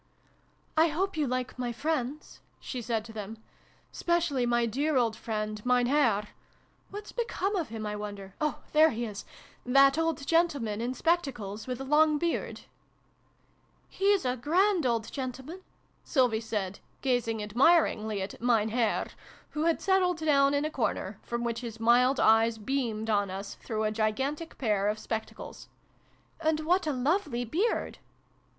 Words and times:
"I 0.77 0.87
hope 0.87 1.15
you 1.15 1.27
like 1.27 1.59
my 1.59 1.71
friends?" 1.71 2.39
she 2.59 2.81
said 2.81 3.05
to 3.05 3.13
them." 3.13 3.37
Specially 3.91 4.47
my 4.47 4.65
dear 4.65 4.97
old 4.97 5.15
friend, 5.15 5.63
Mein 5.63 5.85
Herr 5.85 6.29
(What's 6.89 7.11
become 7.11 7.55
of 7.55 7.69
him, 7.69 7.85
I 7.85 7.95
wonder? 7.95 8.33
Oh, 8.41 8.63
there 8.73 8.89
he 8.89 9.05
is!), 9.05 9.25
that 9.77 9.99
old 9.99 10.25
gentleman 10.25 10.81
in 10.81 10.95
spectacles, 10.95 11.67
with 11.67 11.79
a 11.79 11.83
long 11.83 12.17
beard?"" 12.17 12.61
He's 13.89 14.25
a 14.25 14.35
grand 14.35 14.87
old 14.87 15.11
gentleman!" 15.11 15.61
Sylvie 16.13 16.41
said, 16.41 16.79
gazing 17.03 17.43
admiringly 17.43 18.23
at' 18.23 18.41
Mein 18.41 18.69
Herr,' 18.69 19.05
who 19.51 19.65
had 19.65 19.83
settled 19.83 20.17
down 20.17 20.55
in 20.55 20.65
a 20.65 20.71
corner, 20.71 21.19
from 21.21 21.43
which 21.43 21.61
his 21.61 21.79
mild 21.79 22.19
eyes 22.19 22.57
beamed 22.57 23.11
on 23.11 23.29
us 23.29 23.53
through 23.61 23.83
a 23.83 23.91
gigantic 23.91 24.57
pair 24.57 24.87
of 24.87 24.97
spectacles." 24.97 25.69
And 26.41 26.61
what 26.61 26.87
a 26.87 26.91
lovely 26.91 27.45
beard! 27.45 27.99